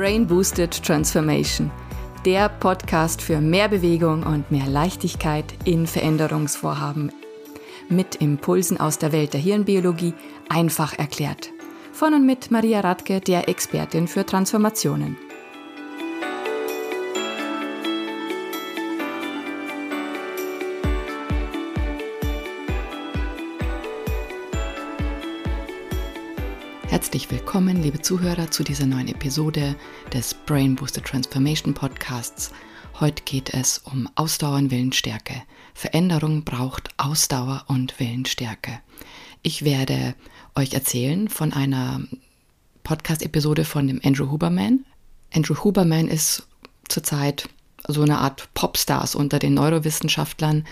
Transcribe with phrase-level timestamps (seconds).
[0.00, 1.70] Brain Boosted Transformation,
[2.24, 7.12] der Podcast für mehr Bewegung und mehr Leichtigkeit in Veränderungsvorhaben.
[7.90, 10.14] Mit Impulsen aus der Welt der Hirnbiologie
[10.48, 11.50] einfach erklärt.
[11.92, 15.18] Von und mit Maria Radke, der Expertin für Transformationen.
[27.10, 29.74] Herzlich willkommen, liebe Zuhörer, zu dieser neuen Episode
[30.12, 32.52] des Brain Booster Transformation Podcasts.
[33.00, 35.42] Heute geht es um Ausdauer und Willensstärke.
[35.74, 38.78] Veränderung braucht Ausdauer und Willensstärke.
[39.42, 40.14] Ich werde
[40.54, 42.00] euch erzählen von einer
[42.84, 44.86] Podcast-Episode von dem Andrew Huberman.
[45.34, 46.46] Andrew Huberman ist
[46.88, 47.48] zurzeit
[47.88, 50.64] so eine Art Popstars unter den Neurowissenschaftlern,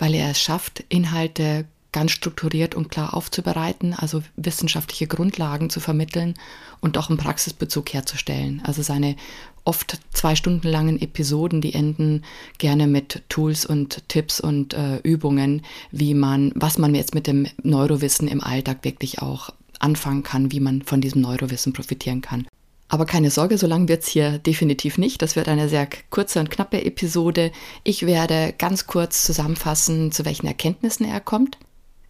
[0.00, 6.34] weil er es schafft, Inhalte ganz strukturiert und klar aufzubereiten, also wissenschaftliche Grundlagen zu vermitteln
[6.80, 8.60] und auch einen Praxisbezug herzustellen.
[8.64, 9.16] Also seine
[9.64, 12.24] oft zwei Stunden langen Episoden, die enden
[12.58, 17.46] gerne mit Tools und Tipps und äh, Übungen, wie man, was man jetzt mit dem
[17.62, 22.46] Neurowissen im Alltag wirklich auch anfangen kann, wie man von diesem Neurowissen profitieren kann.
[22.90, 25.20] Aber keine Sorge, so lang wird es hier definitiv nicht.
[25.20, 27.52] Das wird eine sehr kurze und knappe Episode.
[27.84, 31.58] Ich werde ganz kurz zusammenfassen, zu welchen Erkenntnissen er kommt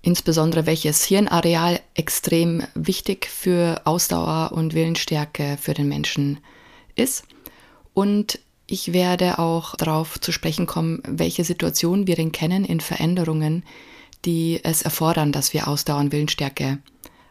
[0.02, 6.38] insbesondere welches Hirnareal extrem wichtig für Ausdauer und Willensstärke für den Menschen
[6.94, 7.24] ist.
[7.94, 13.64] Und ich werde auch darauf zu sprechen kommen, welche Situationen wir denn kennen in Veränderungen,
[14.24, 16.78] die es erfordern, dass wir Ausdauer und Willensstärke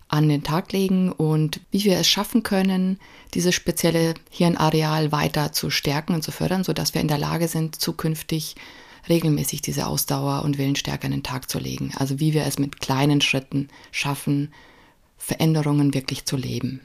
[0.09, 2.99] an den Tag legen und wie wir es schaffen können,
[3.33, 7.75] dieses spezielle Hirnareal weiter zu stärken und zu fördern, sodass wir in der Lage sind,
[7.75, 8.55] zukünftig
[9.09, 11.91] regelmäßig diese Ausdauer und Willensstärke an den Tag zu legen.
[11.95, 14.53] Also wie wir es mit kleinen Schritten schaffen,
[15.17, 16.81] Veränderungen wirklich zu leben.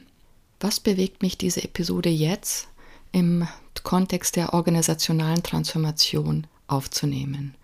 [0.59, 2.67] Was bewegt mich diese Episode jetzt
[3.11, 3.47] im
[3.83, 7.55] Kontext der organisationalen Transformation aufzunehmen?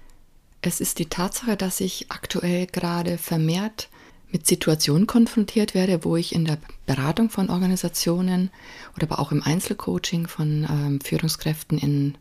[0.62, 3.90] Es ist die Tatsache, dass ich aktuell gerade vermehrt
[4.32, 8.52] mit Situationen konfrontiert werde, wo ich in der Beratung von Organisationen
[8.96, 12.18] oder aber auch im Einzelcoaching von ähm, Führungskräften in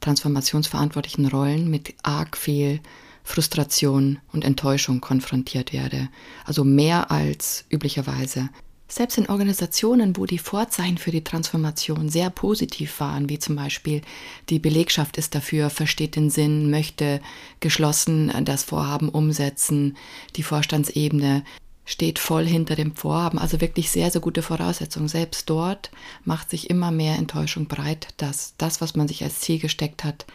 [0.00, 2.80] transformationsverantwortlichen Rollen mit arg viel
[3.24, 6.08] Frustration und Enttäuschung konfrontiert werde.
[6.44, 8.50] Also mehr als üblicherweise.
[8.88, 14.00] Selbst in Organisationen, wo die Vorzeichen für die Transformation sehr positiv waren, wie zum Beispiel
[14.48, 17.20] die Belegschaft ist dafür, versteht den Sinn, möchte
[17.58, 19.96] geschlossen das Vorhaben umsetzen,
[20.36, 21.42] die Vorstandsebene
[21.84, 25.08] steht voll hinter dem Vorhaben, also wirklich sehr, sehr gute Voraussetzungen.
[25.08, 25.90] Selbst dort
[26.24, 30.26] macht sich immer mehr Enttäuschung breit, dass das, was man sich als Ziel gesteckt hat,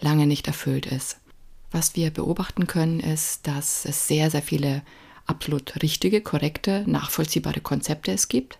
[0.00, 1.18] lange nicht erfüllt ist.
[1.70, 4.82] Was wir beobachten können, ist, dass es sehr, sehr viele
[5.26, 8.58] absolut richtige, korrekte, nachvollziehbare Konzepte es gibt,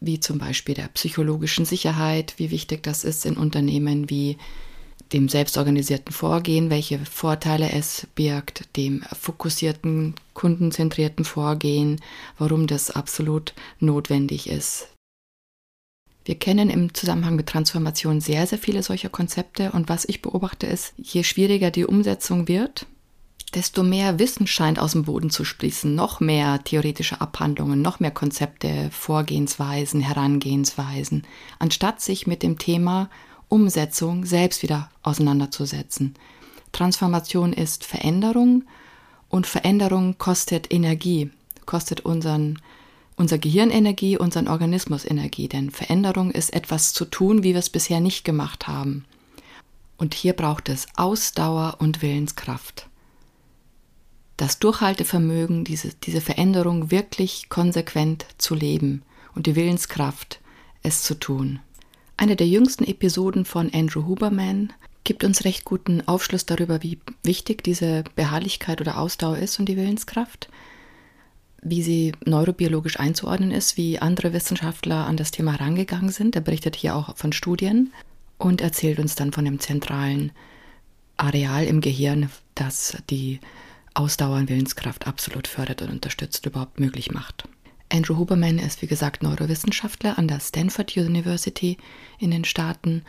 [0.00, 4.36] wie zum Beispiel der psychologischen Sicherheit, wie wichtig das ist in Unternehmen, wie
[5.12, 12.00] dem selbstorganisierten Vorgehen, welche Vorteile es birgt, dem fokussierten, kundenzentrierten Vorgehen,
[12.38, 14.88] warum das absolut notwendig ist.
[16.24, 20.66] Wir kennen im Zusammenhang mit Transformation sehr, sehr viele solcher Konzepte und was ich beobachte
[20.66, 22.86] ist, je schwieriger die Umsetzung wird,
[23.54, 28.10] desto mehr Wissen scheint aus dem Boden zu sprießen, noch mehr theoretische Abhandlungen, noch mehr
[28.10, 31.24] Konzepte, Vorgehensweisen, Herangehensweisen,
[31.58, 33.08] anstatt sich mit dem Thema
[33.48, 36.14] Umsetzung selbst wieder auseinanderzusetzen.
[36.72, 38.64] Transformation ist Veränderung
[39.28, 41.30] und Veränderung kostet Energie,
[41.66, 42.60] kostet unseren,
[43.16, 47.70] unser Gehirn Energie, unseren Organismus Energie, denn Veränderung ist etwas zu tun, wie wir es
[47.70, 49.04] bisher nicht gemacht haben.
[49.96, 52.88] Und hier braucht es Ausdauer und Willenskraft.
[54.36, 59.02] Das Durchhaltevermögen, diese, diese Veränderung wirklich konsequent zu leben
[59.34, 60.40] und die Willenskraft,
[60.82, 61.60] es zu tun.
[62.16, 64.72] Eine der jüngsten Episoden von Andrew Huberman
[65.04, 69.76] gibt uns recht guten Aufschluss darüber, wie wichtig diese Beharrlichkeit oder Ausdauer ist und die
[69.76, 70.48] Willenskraft,
[71.62, 76.34] wie sie neurobiologisch einzuordnen ist, wie andere Wissenschaftler an das Thema herangegangen sind.
[76.36, 77.92] Er berichtet hier auch von Studien
[78.38, 80.32] und erzählt uns dann von dem zentralen
[81.16, 83.40] Areal im Gehirn, das die
[83.94, 87.48] Ausdauer und Willenskraft absolut fördert und unterstützt, überhaupt möglich macht.
[87.90, 91.78] Andrew Huberman ist, wie gesagt, Neurowissenschaftler an der Stanford University
[92.18, 93.04] in den Staaten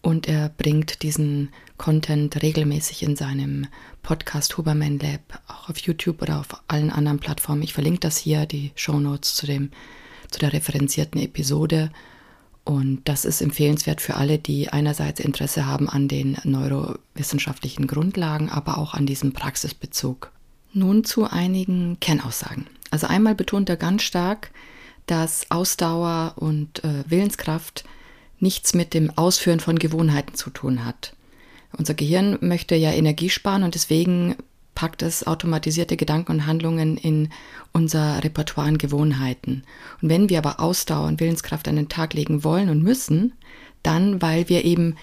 [0.00, 3.66] und er bringt diesen Content regelmäßig in seinem
[4.02, 7.62] Podcast Huberman Lab, auch auf YouTube oder auf allen anderen Plattformen.
[7.62, 11.90] Ich verlinke das hier, die Show Notes zu, zu der referenzierten Episode.
[12.68, 18.76] Und das ist empfehlenswert für alle, die einerseits Interesse haben an den neurowissenschaftlichen Grundlagen, aber
[18.76, 20.30] auch an diesem Praxisbezug.
[20.74, 22.66] Nun zu einigen Kernaussagen.
[22.90, 24.50] Also einmal betont er ganz stark,
[25.06, 27.86] dass Ausdauer und äh, Willenskraft
[28.38, 31.14] nichts mit dem Ausführen von Gewohnheiten zu tun hat.
[31.72, 34.36] Unser Gehirn möchte ja Energie sparen und deswegen
[34.78, 37.30] packt es automatisierte Gedanken und Handlungen in
[37.72, 39.64] unser Repertoire an Gewohnheiten.
[40.00, 43.32] Und wenn wir aber Ausdauer und Willenskraft an den Tag legen wollen und müssen,
[43.82, 44.94] dann, weil wir eben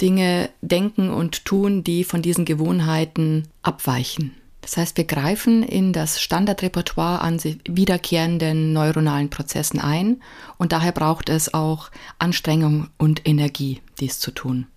[0.00, 4.36] Dinge denken und tun, die von diesen Gewohnheiten abweichen.
[4.60, 10.22] Das heißt, wir greifen in das Standardrepertoire an wiederkehrenden neuronalen Prozessen ein
[10.58, 11.90] und daher braucht es auch
[12.20, 14.68] Anstrengung und Energie, dies zu tun.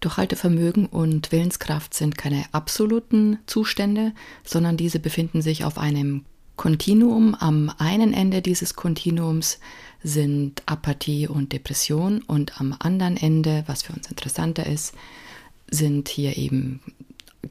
[0.00, 4.12] Durchhaltevermögen und Willenskraft sind keine absoluten Zustände,
[4.44, 6.24] sondern diese befinden sich auf einem
[6.56, 7.34] Kontinuum.
[7.34, 9.58] Am einen Ende dieses Kontinuums
[10.02, 14.94] sind Apathie und Depression und am anderen Ende, was für uns interessanter ist,
[15.68, 16.80] sind hier eben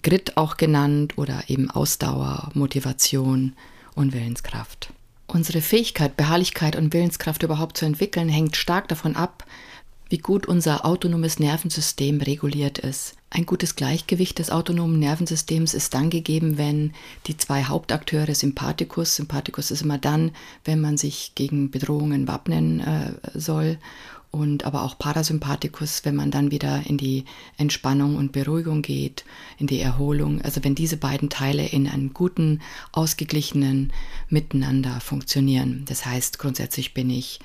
[0.03, 3.53] Grit auch genannt oder eben Ausdauer, Motivation
[3.95, 4.91] und Willenskraft.
[5.27, 9.43] Unsere Fähigkeit, Beharrlichkeit und Willenskraft überhaupt zu entwickeln, hängt stark davon ab,
[10.09, 13.15] wie gut unser autonomes Nervensystem reguliert ist.
[13.29, 16.93] Ein gutes Gleichgewicht des autonomen Nervensystems ist dann gegeben, wenn
[17.27, 20.31] die zwei Hauptakteure Sympathikus, Sympathikus ist immer dann,
[20.63, 23.77] wenn man sich gegen Bedrohungen wappnen äh, soll
[24.35, 27.23] und aber auch Parasympathikus, wenn man dann wieder in die
[27.57, 29.23] Entspannung und Beruhigung geht,
[29.57, 30.41] in die Erholung.
[30.41, 32.61] Also wenn diese beiden Teile in einem guten,
[32.91, 33.93] ausgeglichenen
[34.29, 35.83] Miteinander funktionieren.
[35.87, 37.39] Das heißt, grundsätzlich bin ich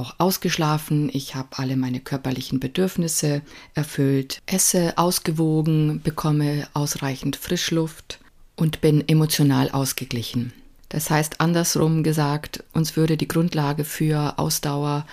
[0.00, 3.42] auch ausgeschlafen, ich habe alle meine körperlichen Bedürfnisse
[3.74, 8.18] erfüllt, esse ausgewogen, bekomme ausreichend Frischluft
[8.56, 10.52] und bin emotional ausgeglichen.
[10.88, 15.06] Das heißt, andersrum gesagt, uns würde die Grundlage für Ausdauer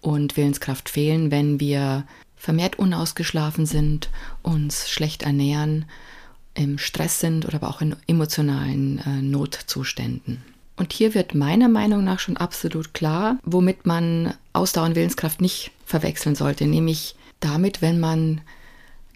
[0.00, 2.04] und Willenskraft fehlen, wenn wir
[2.36, 4.10] vermehrt unausgeschlafen sind,
[4.42, 5.84] uns schlecht ernähren,
[6.54, 10.42] im Stress sind oder aber auch in emotionalen äh, Notzuständen.
[10.80, 15.72] Und hier wird meiner Meinung nach schon absolut klar, womit man Ausdauer und Willenskraft nicht
[15.84, 18.40] verwechseln sollte, nämlich damit, wenn man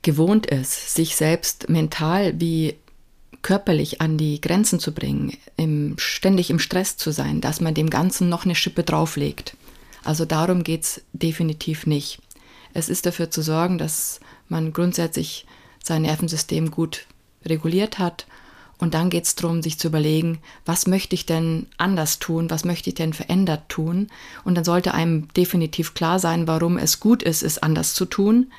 [0.02, 2.74] gewohnt ist, sich selbst mental wie
[3.40, 7.88] körperlich an die Grenzen zu bringen, im, ständig im Stress zu sein, dass man dem
[7.88, 9.56] Ganzen noch eine Schippe drauflegt.
[10.04, 12.20] Also darum geht es definitiv nicht.
[12.74, 14.20] Es ist dafür zu sorgen, dass
[14.50, 15.46] man grundsätzlich
[15.82, 17.06] sein Nervensystem gut
[17.46, 18.26] reguliert hat.
[18.84, 22.66] Und dann geht es darum, sich zu überlegen, was möchte ich denn anders tun, was
[22.66, 24.08] möchte ich denn verändert tun.
[24.44, 28.52] Und dann sollte einem definitiv klar sein, warum es gut ist, es anders zu tun.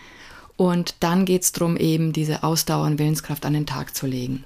[0.58, 4.46] Und dann geht es darum, eben diese Ausdauer und Willenskraft an den Tag zu legen.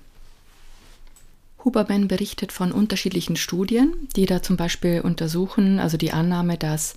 [1.63, 6.95] Huberman berichtet von unterschiedlichen Studien, die da zum Beispiel untersuchen, also die Annahme, dass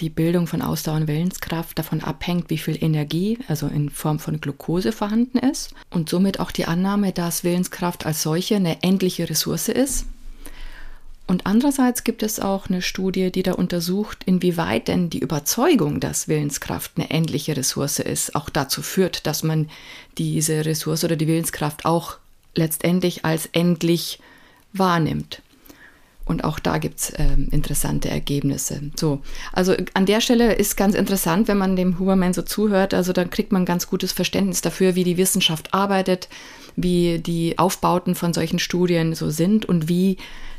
[0.00, 4.40] die Bildung von Ausdauer und Willenskraft davon abhängt, wie viel Energie, also in Form von
[4.40, 5.74] Glucose vorhanden ist.
[5.90, 10.06] Und somit auch die Annahme, dass Willenskraft als solche eine endliche Ressource ist.
[11.26, 16.26] Und andererseits gibt es auch eine Studie, die da untersucht, inwieweit denn die Überzeugung, dass
[16.26, 19.68] Willenskraft eine endliche Ressource ist, auch dazu führt, dass man
[20.16, 22.16] diese Ressource oder die Willenskraft auch
[22.54, 24.20] letztendlich als endlich
[24.72, 25.42] wahrnimmt.
[26.28, 28.82] Und auch da gibt es äh, interessante Ergebnisse.
[28.96, 29.22] So,
[29.52, 32.92] also an der Stelle ist ganz interessant, wenn man dem Huberman so zuhört.
[32.92, 36.28] Also dann kriegt man ganz gutes Verständnis dafür, wie die Wissenschaft arbeitet,
[36.76, 40.18] wie die Aufbauten von solchen Studien so sind und wie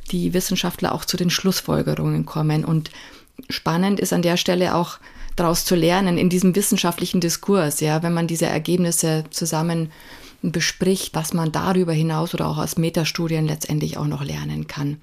[0.09, 2.65] die Wissenschaftler auch zu den Schlussfolgerungen kommen.
[2.65, 2.89] Und
[3.47, 4.97] spannend ist an der Stelle auch
[5.35, 9.91] daraus zu lernen in diesem wissenschaftlichen Diskurs, ja, wenn man diese Ergebnisse zusammen
[10.41, 15.01] bespricht, was man darüber hinaus oder auch aus Metastudien letztendlich auch noch lernen kann.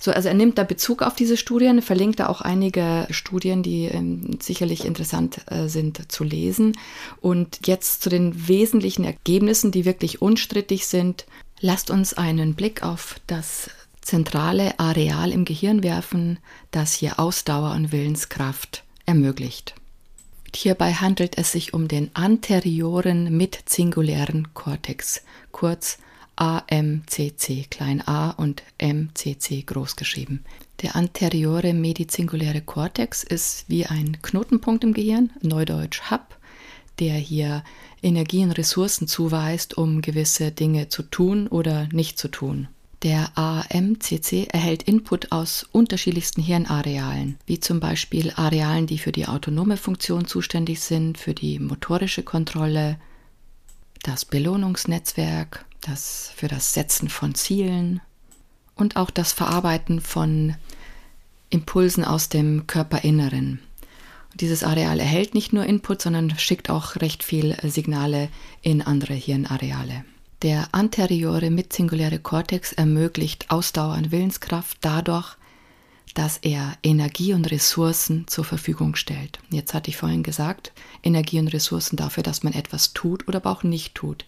[0.00, 3.86] So, also er nimmt da Bezug auf diese Studien, verlinkt da auch einige Studien, die
[3.86, 6.76] ähm, sicherlich interessant äh, sind zu lesen.
[7.20, 11.26] Und jetzt zu den wesentlichen Ergebnissen, die wirklich unstrittig sind.
[11.60, 13.70] Lasst uns einen Blick auf das
[14.02, 16.38] zentrale Areal im Gehirn werfen,
[16.70, 19.74] das hier Ausdauer und Willenskraft ermöglicht.
[20.54, 25.22] Hierbei handelt es sich um den anterioren mitzingulären Kortex,
[25.52, 25.98] kurz
[26.36, 30.44] AMCC, klein a und MCC groß geschrieben.
[30.82, 36.38] Der anteriore medizinguläre Kortex ist wie ein Knotenpunkt im Gehirn, neudeutsch Hub,
[36.98, 37.64] der hier
[38.02, 42.68] Energie und Ressourcen zuweist, um gewisse Dinge zu tun oder nicht zu tun.
[43.02, 49.76] Der AMCC erhält Input aus unterschiedlichsten Hirnarealen, wie zum Beispiel Arealen, die für die autonome
[49.76, 52.98] Funktion zuständig sind, für die motorische Kontrolle,
[54.02, 58.00] das Belohnungsnetzwerk, das für das Setzen von Zielen
[58.74, 60.54] und auch das Verarbeiten von
[61.50, 63.60] Impulsen aus dem Körperinneren.
[64.34, 68.28] Dieses Areal erhält nicht nur Input, sondern schickt auch recht viel Signale
[68.62, 70.04] in andere Hirnareale.
[70.42, 75.36] Der anteriore mitzinguläre Kortex ermöglicht Ausdauer und Willenskraft dadurch,
[76.14, 79.38] dass er Energie und Ressourcen zur Verfügung stellt.
[79.50, 83.50] Jetzt hatte ich vorhin gesagt, Energie und Ressourcen dafür, dass man etwas tut oder aber
[83.50, 84.24] auch nicht tut.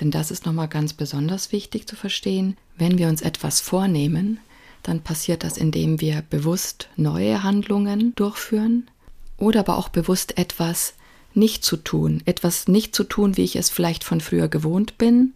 [0.00, 2.56] Denn das ist nochmal ganz besonders wichtig zu verstehen.
[2.76, 4.40] Wenn wir uns etwas vornehmen,
[4.82, 8.88] dann passiert das, indem wir bewusst neue Handlungen durchführen
[9.36, 10.94] oder aber auch bewusst etwas
[11.34, 15.34] nicht zu tun, etwas nicht zu tun, wie ich es vielleicht von früher gewohnt bin,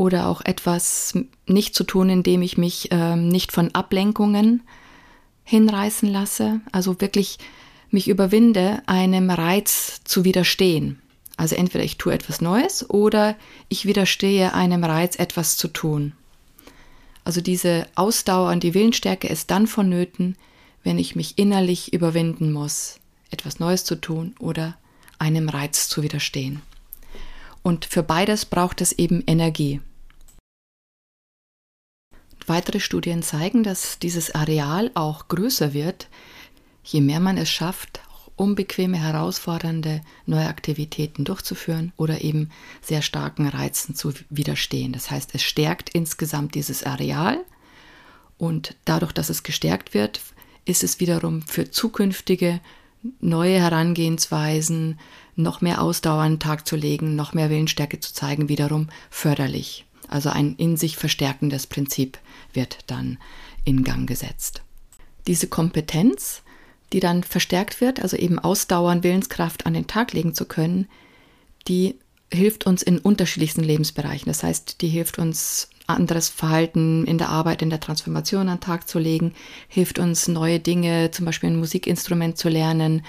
[0.00, 1.12] oder auch etwas
[1.46, 4.62] nicht zu tun, indem ich mich ähm, nicht von Ablenkungen
[5.44, 7.38] hinreißen lasse, also wirklich
[7.90, 11.02] mich überwinde, einem Reiz zu widerstehen.
[11.36, 13.36] Also entweder ich tue etwas Neues oder
[13.68, 16.14] ich widerstehe einem Reiz, etwas zu tun.
[17.22, 20.34] Also diese Ausdauer und die Willensstärke ist dann vonnöten,
[20.82, 24.78] wenn ich mich innerlich überwinden muss, etwas Neues zu tun oder
[25.18, 26.62] einem Reiz zu widerstehen.
[27.62, 29.82] Und für beides braucht es eben Energie.
[32.50, 36.08] Weitere Studien zeigen, dass dieses Areal auch größer wird,
[36.82, 38.00] je mehr man es schafft,
[38.34, 42.50] unbequeme, herausfordernde neue Aktivitäten durchzuführen oder eben
[42.82, 44.92] sehr starken Reizen zu widerstehen.
[44.92, 47.38] Das heißt, es stärkt insgesamt dieses Areal
[48.36, 50.20] und dadurch, dass es gestärkt wird,
[50.64, 52.58] ist es wiederum für zukünftige
[53.20, 54.98] neue Herangehensweisen,
[55.36, 59.86] noch mehr Ausdauer an den Tag zu legen, noch mehr Willensstärke zu zeigen, wiederum förderlich.
[60.10, 62.18] Also ein in sich verstärkendes Prinzip
[62.52, 63.18] wird dann
[63.64, 64.62] in Gang gesetzt.
[65.26, 66.42] Diese Kompetenz
[66.92, 70.88] die dann verstärkt wird, also eben Ausdauern, Willenskraft an den Tag legen zu können,
[71.68, 71.96] die
[72.32, 74.26] hilft uns in unterschiedlichsten Lebensbereichen.
[74.26, 78.60] Das heißt, die hilft uns, anderes Verhalten in der Arbeit, in der Transformation an den
[78.60, 79.34] Tag zu legen,
[79.66, 83.04] hilft uns, neue Dinge, zum Beispiel ein Musikinstrument zu lernen,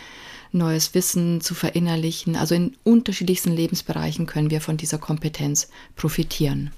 [0.52, 2.36] neues Wissen zu verinnerlichen.
[2.36, 6.72] Also in unterschiedlichsten Lebensbereichen können wir von dieser Kompetenz profitieren.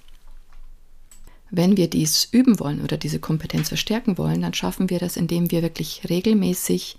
[1.55, 5.51] Wenn wir dies üben wollen oder diese Kompetenz verstärken wollen, dann schaffen wir das, indem
[5.51, 6.97] wir wirklich regelmäßig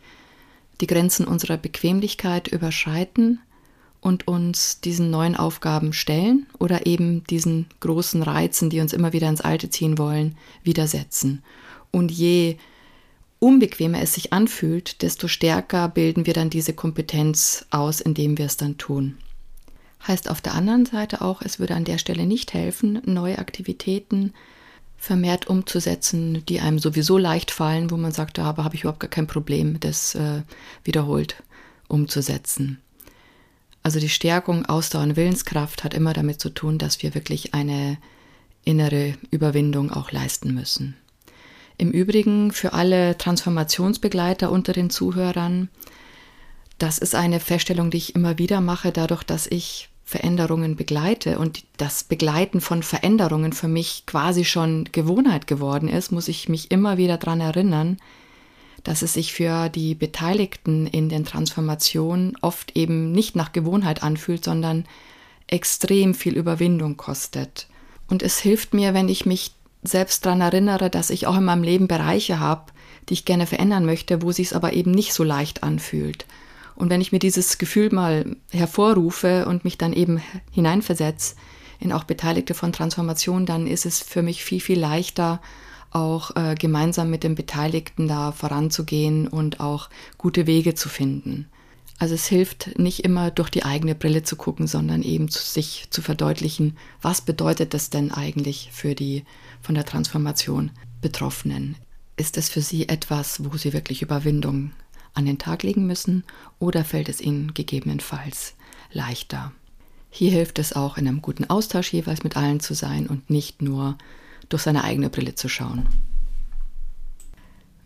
[0.80, 3.40] die Grenzen unserer Bequemlichkeit überschreiten
[4.00, 9.28] und uns diesen neuen Aufgaben stellen oder eben diesen großen Reizen, die uns immer wieder
[9.28, 11.42] ins Alte ziehen wollen, widersetzen.
[11.90, 12.56] Und je
[13.40, 18.56] unbequemer es sich anfühlt, desto stärker bilden wir dann diese Kompetenz aus, indem wir es
[18.56, 19.18] dann tun.
[20.06, 24.34] Heißt auf der anderen Seite auch, es würde an der Stelle nicht helfen, neue Aktivitäten
[24.96, 29.11] vermehrt umzusetzen, die einem sowieso leicht fallen, wo man sagt, da habe ich überhaupt gar
[29.11, 30.42] kein Problem, das äh,
[30.82, 31.42] wiederholt
[31.88, 32.80] umzusetzen.
[33.82, 37.99] Also die Stärkung Ausdauer und Willenskraft hat immer damit zu tun, dass wir wirklich eine
[38.64, 40.96] innere Überwindung auch leisten müssen.
[41.76, 45.68] Im Übrigen für alle Transformationsbegleiter unter den Zuhörern,
[46.78, 51.64] das ist eine Feststellung, die ich immer wieder mache, dadurch, dass ich Veränderungen begleite und
[51.78, 56.99] das Begleiten von Veränderungen für mich quasi schon Gewohnheit geworden ist, muss ich mich immer
[56.99, 57.96] wieder daran erinnern,
[58.82, 64.44] dass es sich für die Beteiligten in den Transformationen oft eben nicht nach Gewohnheit anfühlt,
[64.44, 64.84] sondern
[65.46, 67.66] extrem viel Überwindung kostet.
[68.06, 71.62] Und es hilft mir, wenn ich mich selbst daran erinnere, dass ich auch in meinem
[71.62, 72.73] Leben Bereiche habe,
[73.08, 76.26] die ich gerne verändern möchte, wo sich es aber eben nicht so leicht anfühlt.
[76.76, 81.37] Und wenn ich mir dieses Gefühl mal hervorrufe und mich dann eben hineinversetze
[81.81, 85.40] in auch Beteiligte von Transformation, dann ist es für mich viel, viel leichter,
[85.90, 89.88] auch äh, gemeinsam mit den Beteiligten da voranzugehen und auch
[90.19, 91.49] gute Wege zu finden.
[91.99, 95.87] Also es hilft nicht immer durch die eigene Brille zu gucken, sondern eben zu sich
[95.90, 99.25] zu verdeutlichen, was bedeutet das denn eigentlich für die
[99.61, 101.76] von der Transformation Betroffenen?
[102.16, 104.73] Ist es für sie etwas, wo sie wirklich Überwindung
[105.14, 106.25] an den Tag legen müssen
[106.59, 108.54] oder fällt es ihnen gegebenenfalls
[108.92, 109.52] leichter.
[110.11, 113.62] Hier hilft es auch, in einem guten Austausch jeweils mit allen zu sein und nicht
[113.62, 113.99] nur
[114.49, 115.88] durch seine eigene Brille zu schauen.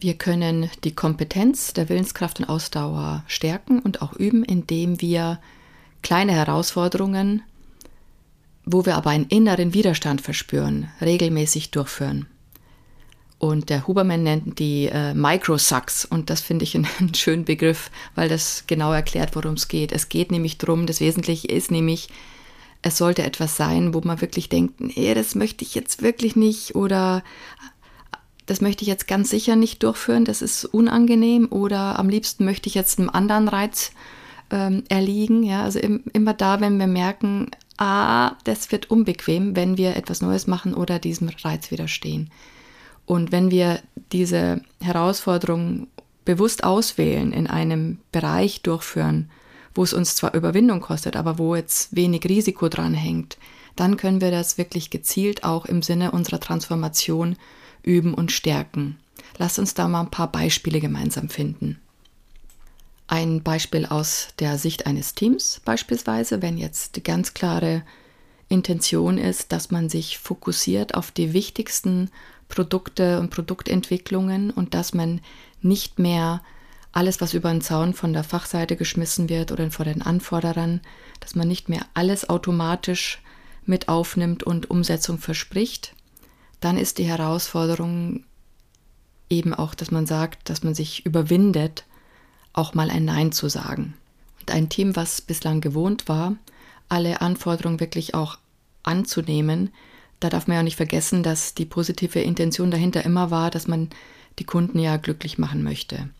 [0.00, 5.40] Wir können die Kompetenz der Willenskraft und Ausdauer stärken und auch üben, indem wir
[6.02, 7.42] kleine Herausforderungen,
[8.64, 12.26] wo wir aber einen inneren Widerstand verspüren, regelmäßig durchführen.
[13.38, 16.04] Und der Huberman nennt die äh, Microsucks.
[16.04, 19.92] Und das finde ich einen, einen, schönen Begriff, weil das genau erklärt, worum es geht.
[19.92, 22.08] Es geht nämlich darum, das Wesentliche ist nämlich,
[22.82, 26.74] es sollte etwas sein, wo man wirklich denkt, nee, das möchte ich jetzt wirklich nicht
[26.74, 27.22] oder
[28.46, 32.68] das möchte ich jetzt ganz sicher nicht durchführen, das ist unangenehm oder am liebsten möchte
[32.68, 33.92] ich jetzt einem anderen Reiz
[34.50, 35.42] ähm, erliegen.
[35.42, 40.22] Ja, also im, immer da, wenn wir merken, ah, das wird unbequem, wenn wir etwas
[40.22, 42.30] Neues machen oder diesem Reiz widerstehen.
[43.08, 43.80] Und wenn wir
[44.12, 45.86] diese Herausforderung
[46.26, 49.30] bewusst auswählen, in einem Bereich durchführen,
[49.74, 53.38] wo es uns zwar Überwindung kostet, aber wo jetzt wenig Risiko dran hängt,
[53.76, 57.36] dann können wir das wirklich gezielt auch im Sinne unserer Transformation
[57.82, 58.98] üben und stärken.
[59.38, 61.78] Lass uns da mal ein paar Beispiele gemeinsam finden.
[63.06, 67.84] Ein Beispiel aus der Sicht eines Teams beispielsweise, wenn jetzt die ganz klare
[68.50, 72.10] Intention ist, dass man sich fokussiert auf die wichtigsten
[72.48, 75.20] Produkte und Produktentwicklungen und dass man
[75.60, 76.42] nicht mehr
[76.92, 80.80] alles, was über den Zaun von der Fachseite geschmissen wird oder vor den Anforderern,
[81.20, 83.22] dass man nicht mehr alles automatisch
[83.66, 85.94] mit aufnimmt und Umsetzung verspricht,
[86.60, 88.24] dann ist die Herausforderung
[89.30, 91.84] eben auch, dass man sagt, dass man sich überwindet,
[92.52, 93.94] auch mal ein Nein zu sagen.
[94.40, 96.36] Und ein Team, was bislang gewohnt war,
[96.88, 98.38] alle Anforderungen wirklich auch
[98.82, 99.70] anzunehmen,
[100.20, 103.88] da darf man ja nicht vergessen, dass die positive Intention dahinter immer war, dass man
[104.38, 106.10] die Kunden ja glücklich machen möchte.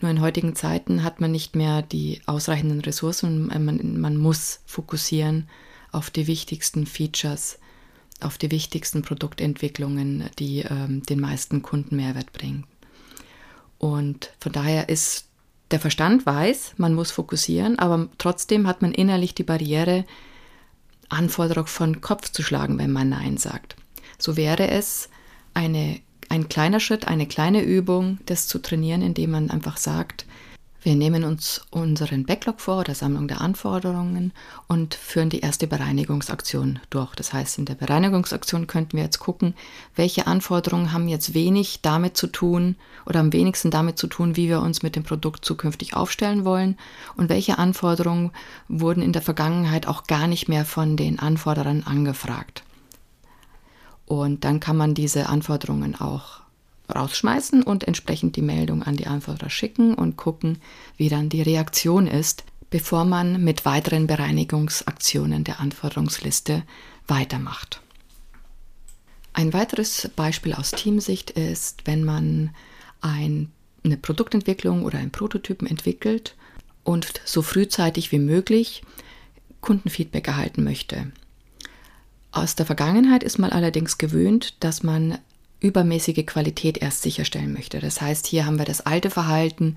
[0.00, 5.48] Nur in heutigen Zeiten hat man nicht mehr die ausreichenden Ressourcen, man, man muss fokussieren
[5.90, 7.58] auf die wichtigsten Features,
[8.20, 12.64] auf die wichtigsten Produktentwicklungen, die ähm, den meisten Kunden Mehrwert bringen.
[13.78, 15.26] Und von daher ist
[15.70, 20.04] der Verstand weiß, man muss fokussieren, aber trotzdem hat man innerlich die Barriere,
[21.08, 23.76] Anforderung von Kopf zu schlagen, wenn man Nein sagt.
[24.18, 25.08] So wäre es
[25.54, 30.26] eine, ein kleiner Schritt, eine kleine Übung, das zu trainieren, indem man einfach sagt,
[30.86, 34.32] wir nehmen uns unseren Backlog vor oder Sammlung der Anforderungen
[34.68, 37.16] und führen die erste Bereinigungsaktion durch.
[37.16, 39.54] Das heißt, in der Bereinigungsaktion könnten wir jetzt gucken,
[39.96, 44.48] welche Anforderungen haben jetzt wenig damit zu tun oder am wenigsten damit zu tun, wie
[44.48, 46.78] wir uns mit dem Produkt zukünftig aufstellen wollen
[47.16, 48.30] und welche Anforderungen
[48.68, 52.62] wurden in der Vergangenheit auch gar nicht mehr von den Anforderern angefragt.
[54.04, 56.45] Und dann kann man diese Anforderungen auch
[56.94, 60.58] rausschmeißen und entsprechend die Meldung an die Anforderer schicken und gucken,
[60.96, 66.62] wie dann die Reaktion ist, bevor man mit weiteren Bereinigungsaktionen der Anforderungsliste
[67.06, 67.80] weitermacht.
[69.32, 72.50] Ein weiteres Beispiel aus Teamsicht ist, wenn man
[73.00, 73.52] ein,
[73.84, 76.34] eine Produktentwicklung oder einen Prototypen entwickelt
[76.84, 78.82] und so frühzeitig wie möglich
[79.60, 81.12] Kundenfeedback erhalten möchte.
[82.30, 85.18] Aus der Vergangenheit ist man allerdings gewöhnt, dass man
[85.60, 87.80] übermäßige Qualität erst sicherstellen möchte.
[87.80, 89.76] Das heißt, hier haben wir das alte Verhalten,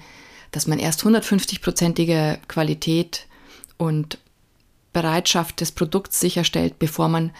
[0.51, 3.27] dass man erst 150-prozentige Qualität
[3.77, 4.17] und
[4.93, 7.31] Bereitschaft des Produkts sicherstellt, bevor man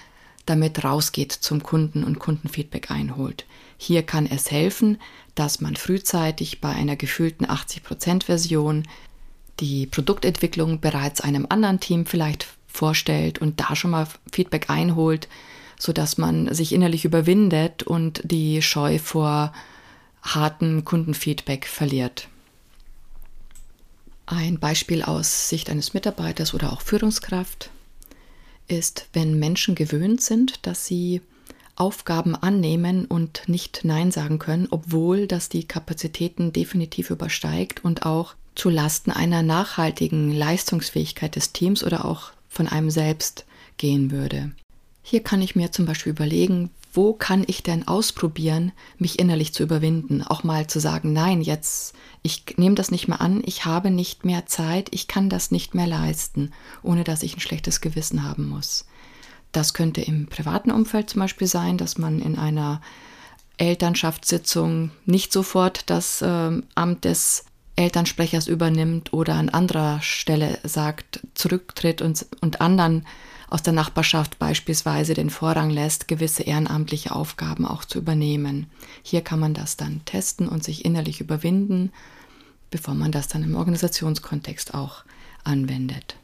[0.46, 3.46] damit rausgeht zum Kunden und Kundenfeedback einholt.
[3.78, 4.98] Hier kann es helfen,
[5.36, 8.88] dass man frühzeitig bei einer gefühlten 80%-Version
[9.60, 15.28] die Produktentwicklung bereits einem anderen Team vielleicht vorstellt und da schon mal Feedback einholt,
[15.80, 19.54] sodass man sich innerlich überwindet und die Scheu vor
[20.22, 22.28] hartem Kundenfeedback verliert.
[24.28, 27.72] Ein Beispiel aus Sicht eines Mitarbeiters oder auch Führungskraft
[28.68, 31.22] ist, wenn Menschen gewöhnt sind, dass sie
[31.76, 38.36] Aufgaben annehmen und nicht Nein sagen können, obwohl das die Kapazitäten definitiv übersteigt und auch
[38.54, 43.46] zu Lasten einer nachhaltigen Leistungsfähigkeit des Teams oder auch von einem selbst
[43.78, 44.52] gehen würde.
[45.02, 49.64] Hier kann ich mir zum Beispiel überlegen, wo kann ich denn ausprobieren, mich innerlich zu
[49.64, 53.92] überwinden, auch mal zu sagen, nein, jetzt, ich nehme das nicht mehr an, ich habe
[53.92, 58.24] nicht mehr Zeit, ich kann das nicht mehr leisten, ohne dass ich ein schlechtes Gewissen
[58.24, 58.86] haben muss.
[59.52, 62.82] Das könnte im privaten Umfeld zum Beispiel sein, dass man in einer
[63.58, 72.02] Elternschaftssitzung nicht sofort das äh, Amt des Elternsprechers übernimmt oder an anderer Stelle sagt, zurücktritt
[72.02, 73.06] und, und anderen
[73.50, 78.68] aus der Nachbarschaft beispielsweise den Vorrang lässt, gewisse ehrenamtliche Aufgaben auch zu übernehmen.
[79.02, 81.92] Hier kann man das dann testen und sich innerlich überwinden,
[82.70, 85.04] bevor man das dann im Organisationskontext auch
[85.44, 86.16] anwendet.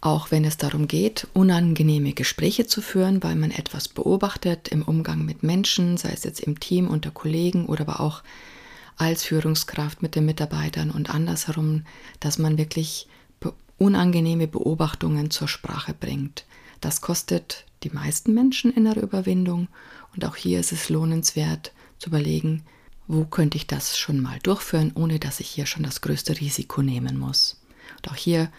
[0.00, 5.24] Auch wenn es darum geht, unangenehme Gespräche zu führen, weil man etwas beobachtet im Umgang
[5.24, 8.22] mit Menschen, sei es jetzt im Team unter Kollegen oder aber auch
[8.96, 11.84] als Führungskraft mit den Mitarbeitern und andersherum,
[12.20, 13.08] dass man wirklich
[13.78, 16.44] unangenehme Beobachtungen zur Sprache bringt.
[16.80, 19.68] Das kostet die meisten Menschen innere Überwindung
[20.14, 22.64] und auch hier ist es lohnenswert zu überlegen,
[23.06, 26.82] wo könnte ich das schon mal durchführen, ohne dass ich hier schon das größte Risiko
[26.82, 27.60] nehmen muss.
[27.96, 28.50] Und auch hier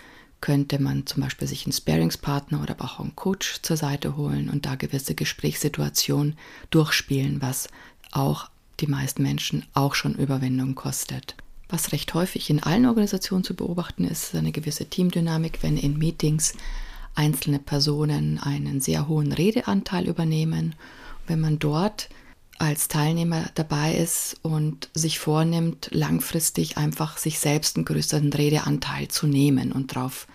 [0.41, 4.65] könnte man zum Beispiel sich einen Sparingspartner oder auch einen Coach zur Seite holen und
[4.65, 6.37] da gewisse Gesprächssituationen
[6.69, 7.67] durchspielen, was
[8.11, 11.35] auch die meisten Menschen auch schon Überwindung kostet.
[11.69, 16.53] Was recht häufig in allen Organisationen zu beobachten ist, eine gewisse Teamdynamik, wenn in Meetings
[17.13, 20.75] einzelne Personen einen sehr hohen Redeanteil übernehmen.
[21.27, 22.09] Wenn man dort
[22.57, 29.27] als Teilnehmer dabei ist und sich vornimmt, langfristig einfach sich selbst einen größeren Redeanteil zu
[29.27, 30.27] nehmen und darauf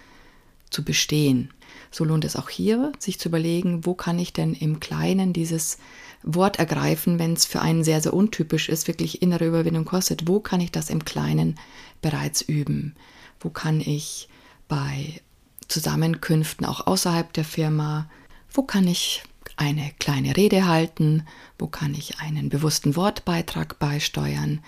[0.71, 1.51] zu bestehen,
[1.95, 5.79] So lohnt es auch hier, sich zu überlegen, wo kann ich denn im Kleinen dieses
[6.25, 10.27] Wort ergreifen, wenn es für einen sehr, sehr untypisch ist, wirklich innere Überwindung kostet.
[10.27, 11.57] Wo kann ich das im Kleinen
[12.03, 12.97] bereits üben?
[13.39, 14.29] Wo kann ich
[14.67, 15.21] bei
[15.69, 18.11] Zusammenkünften auch außerhalb der Firma,
[18.53, 19.23] wo kann ich
[19.57, 21.25] eine kleine Rede halten,
[21.61, 24.65] wo kann ich einen bewussten Wortbeitrag beisteuern,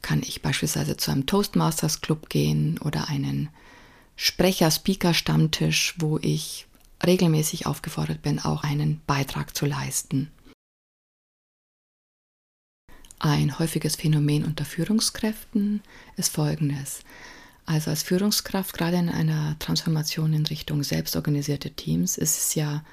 [0.00, 3.50] kann ich beispielsweise zu einem Toastmasters Club gehen oder einen
[4.16, 6.66] Sprecher-Speaker-Stammtisch, wo ich
[7.04, 10.30] regelmäßig aufgefordert bin, auch einen Beitrag zu leisten.
[13.18, 15.82] Ein häufiges Phänomen unter Führungskräften
[16.16, 17.00] ist folgendes.
[17.66, 22.84] Also als Führungskraft, gerade in einer Transformation in Richtung selbstorganisierte Teams, ist es ja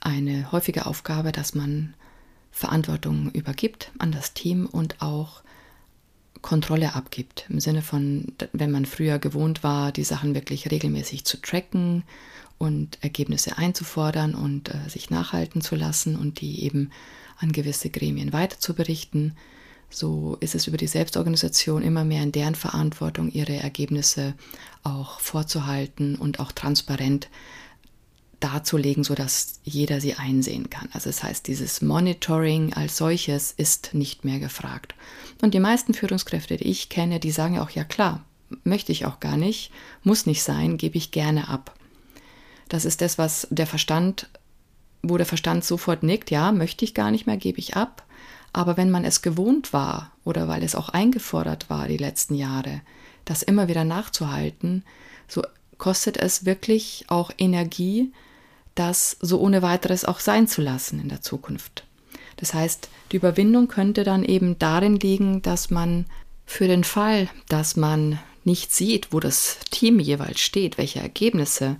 [0.00, 1.94] eine häufige Aufgabe, dass man
[2.50, 5.42] Verantwortung übergibt an das Team und auch
[6.44, 7.46] Kontrolle abgibt.
[7.48, 12.02] Im Sinne von, wenn man früher gewohnt war, die Sachen wirklich regelmäßig zu tracken
[12.58, 16.90] und Ergebnisse einzufordern und äh, sich nachhalten zu lassen und die eben
[17.38, 19.34] an gewisse Gremien weiter zu berichten,
[19.88, 24.34] so ist es über die Selbstorganisation immer mehr in deren Verantwortung, ihre Ergebnisse
[24.82, 27.30] auch vorzuhalten und auch transparent
[28.44, 30.88] darzulegen, sodass jeder sie einsehen kann.
[30.92, 34.94] Also das heißt, dieses Monitoring als solches ist nicht mehr gefragt.
[35.40, 38.22] Und die meisten Führungskräfte, die ich kenne, die sagen auch, ja klar,
[38.62, 41.74] möchte ich auch gar nicht, muss nicht sein, gebe ich gerne ab.
[42.68, 44.28] Das ist das, was der Verstand,
[45.02, 48.04] wo der Verstand sofort nickt, ja, möchte ich gar nicht mehr, gebe ich ab.
[48.52, 52.82] Aber wenn man es gewohnt war oder weil es auch eingefordert war die letzten Jahre,
[53.24, 54.84] das immer wieder nachzuhalten,
[55.28, 55.42] so
[55.78, 58.12] kostet es wirklich auch Energie,
[58.74, 61.84] das so ohne weiteres auch sein zu lassen in der Zukunft.
[62.36, 66.06] Das heißt, die Überwindung könnte dann eben darin liegen, dass man
[66.46, 71.76] für den Fall, dass man nicht sieht, wo das Team jeweils steht, welche Ergebnisse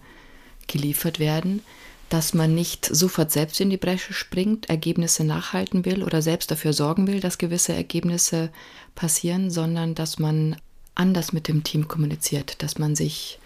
[0.66, 1.62] geliefert werden,
[2.09, 6.72] dass man nicht sofort selbst in die Bresche springt, Ergebnisse nachhalten will oder selbst dafür
[6.72, 8.50] sorgen will, dass gewisse Ergebnisse
[8.94, 10.57] passieren, sondern dass man
[10.94, 13.40] anders mit dem Team kommuniziert, dass man sich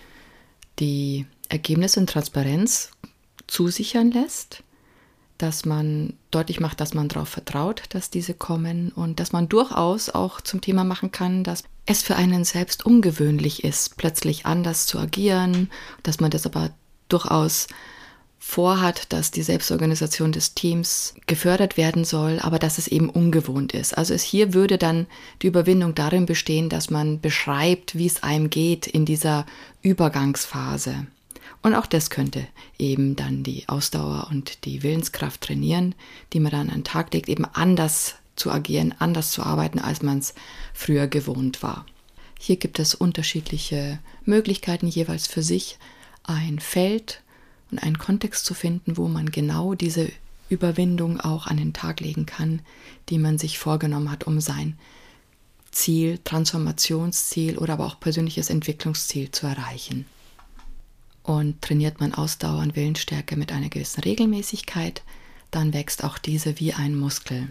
[0.79, 2.91] die Ergebnisse in Transparenz
[3.49, 4.63] zusichern lässt,
[5.39, 10.11] dass man deutlich macht, dass man darauf vertraut, dass diese kommen und dass man durchaus
[10.11, 14.99] auch zum Thema machen kann, dass es für einen selbst ungewöhnlich ist, plötzlich anders zu
[14.99, 15.71] agieren,
[16.03, 16.71] dass man das aber
[17.09, 17.69] durchaus
[18.39, 23.97] vorhat, dass die Selbstorganisation des Teams gefördert werden soll, aber dass es eben ungewohnt ist.
[23.97, 25.07] Also es hier würde dann
[25.43, 29.45] die Überwindung darin bestehen, dass man beschreibt, wie es einem geht in dieser
[29.83, 31.07] Übergangsphase.
[31.63, 32.47] Und auch das könnte
[32.79, 35.95] eben dann die Ausdauer und die Willenskraft trainieren,
[36.33, 40.03] die man dann an den Tag legt, eben anders zu agieren, anders zu arbeiten, als
[40.03, 40.35] man es
[40.73, 41.85] früher gewohnt war.
[42.39, 45.79] Hier gibt es unterschiedliche Möglichkeiten jeweils für sich,
[46.23, 47.23] ein Feld
[47.71, 50.11] und einen Kontext zu finden, wo man genau diese
[50.49, 52.61] Überwindung auch an den Tag legen kann,
[53.09, 54.79] die man sich vorgenommen hat, um sein
[55.71, 60.07] Ziel, Transformationsziel oder aber auch persönliches Entwicklungsziel zu erreichen.
[61.23, 65.03] Und trainiert man Ausdauer und Willensstärke mit einer gewissen Regelmäßigkeit,
[65.51, 67.49] dann wächst auch diese wie ein Muskel.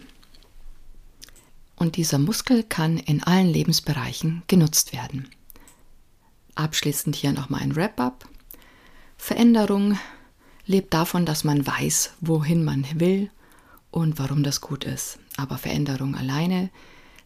[1.76, 5.30] Und dieser Muskel kann in allen Lebensbereichen genutzt werden.
[6.56, 8.28] Abschließend hier nochmal ein Wrap-up.
[9.16, 10.00] Veränderung
[10.66, 13.30] lebt davon, dass man weiß, wohin man will
[13.92, 15.20] und warum das gut ist.
[15.38, 16.70] Aber Veränderung alleine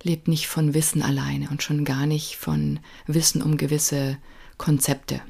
[0.03, 4.17] lebt nicht von Wissen alleine und schon gar nicht von Wissen um gewisse
[4.57, 5.21] Konzepte.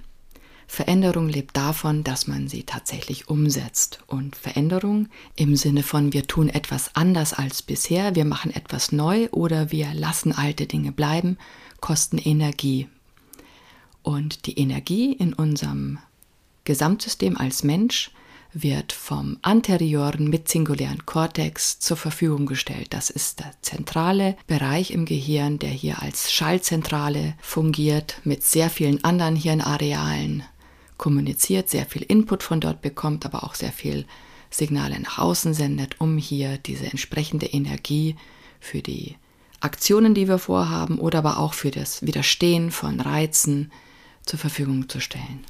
[0.74, 4.00] Veränderung lebt davon, dass man sie tatsächlich umsetzt.
[4.08, 9.28] Und Veränderung im Sinne von wir tun etwas anders als bisher, wir machen etwas neu
[9.32, 11.38] oder wir lassen alte Dinge bleiben,
[11.82, 12.88] kosten Energie.
[14.02, 16.00] Und die Energie in unserem
[16.64, 18.12] Gesamtsystem als Mensch
[18.54, 22.88] wird vom anterioren mitsingulären Kortex zur Verfügung gestellt.
[22.92, 29.04] Das ist der zentrale Bereich im Gehirn, der hier als Schaltzentrale fungiert, mit sehr vielen
[29.04, 30.44] anderen Hirnarealen
[31.02, 34.06] kommuniziert, sehr viel Input von dort bekommt, aber auch sehr viel
[34.52, 38.16] Signale nach außen sendet, um hier diese entsprechende Energie
[38.60, 39.16] für die
[39.60, 43.72] Aktionen, die wir vorhaben, oder aber auch für das Widerstehen von Reizen
[44.26, 45.44] zur Verfügung zu stellen.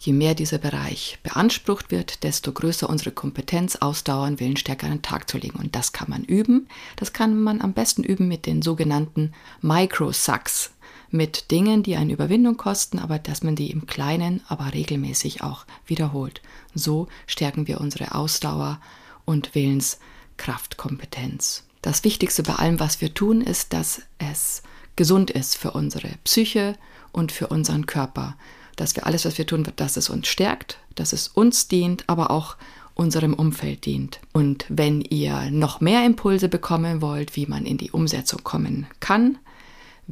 [0.00, 5.02] Je mehr dieser Bereich beansprucht wird, desto größer unsere Kompetenz, Ausdauer und Willensstärke an den
[5.02, 5.58] Tag zu legen.
[5.58, 6.68] Und das kann man üben.
[6.96, 10.70] Das kann man am besten üben mit den sogenannten Micro-Sucks,
[11.10, 15.64] mit Dingen, die eine Überwindung kosten, aber dass man die im Kleinen, aber regelmäßig auch
[15.86, 16.42] wiederholt.
[16.74, 18.80] So stärken wir unsere Ausdauer
[19.24, 21.64] und Willenskraftkompetenz.
[21.82, 24.62] Das Wichtigste bei allem, was wir tun, ist, dass es
[24.96, 26.76] gesund ist für unsere Psyche
[27.12, 28.36] und für unseren Körper
[28.80, 32.30] dass wir alles, was wir tun, dass es uns stärkt, dass es uns dient, aber
[32.30, 32.56] auch
[32.94, 34.20] unserem Umfeld dient.
[34.32, 39.38] Und wenn ihr noch mehr Impulse bekommen wollt, wie man in die Umsetzung kommen kann,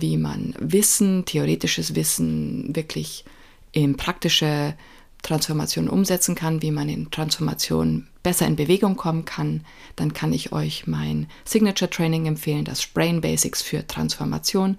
[0.00, 3.24] wie man Wissen, theoretisches Wissen wirklich
[3.72, 4.74] in praktische
[5.22, 9.64] Transformation umsetzen kann, wie man in Transformation besser in Bewegung kommen kann,
[9.96, 14.78] dann kann ich euch mein Signature Training empfehlen, das Brain Basics für Transformation.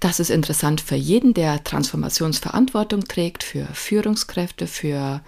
[0.00, 5.20] Das ist interessant für jeden, der Transformationsverantwortung trägt, für Führungskräfte, für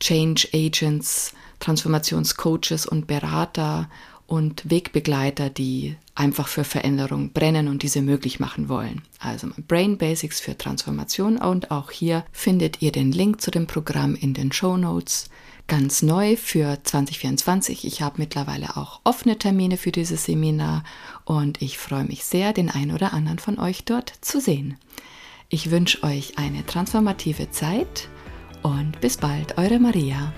[0.00, 3.88] Change Agents, Transformationscoaches und Berater
[4.28, 9.02] und Wegbegleiter, die einfach für Veränderung brennen und diese möglich machen wollen.
[9.18, 14.14] Also Brain Basics für Transformation und auch hier findet ihr den Link zu dem Programm
[14.14, 15.30] in den Show Notes.
[15.66, 17.86] Ganz neu für 2024.
[17.86, 20.84] Ich habe mittlerweile auch offene Termine für dieses Seminar
[21.24, 24.76] und ich freue mich sehr, den einen oder anderen von euch dort zu sehen.
[25.48, 28.08] Ich wünsche euch eine transformative Zeit
[28.62, 30.34] und bis bald, eure Maria.